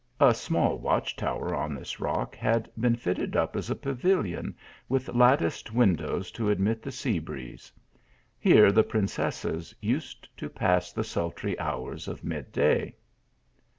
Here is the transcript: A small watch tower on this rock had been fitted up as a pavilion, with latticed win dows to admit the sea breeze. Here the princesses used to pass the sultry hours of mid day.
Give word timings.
A 0.19 0.33
small 0.33 0.79
watch 0.79 1.15
tower 1.15 1.53
on 1.53 1.75
this 1.75 1.99
rock 1.99 2.35
had 2.35 2.71
been 2.79 2.95
fitted 2.95 3.35
up 3.35 3.55
as 3.55 3.69
a 3.69 3.75
pavilion, 3.75 4.57
with 4.89 5.13
latticed 5.13 5.71
win 5.75 5.95
dows 5.95 6.31
to 6.31 6.49
admit 6.49 6.81
the 6.81 6.91
sea 6.91 7.19
breeze. 7.19 7.71
Here 8.39 8.71
the 8.71 8.81
princesses 8.81 9.75
used 9.79 10.27
to 10.37 10.49
pass 10.49 10.91
the 10.91 11.03
sultry 11.03 11.55
hours 11.59 12.07
of 12.07 12.23
mid 12.23 12.51
day. 12.51 12.95